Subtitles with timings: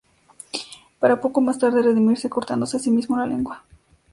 [0.97, 3.63] Para poco más tarde redimirse cortándose a sí mismo la lengua.